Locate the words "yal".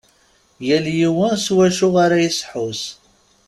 0.67-0.85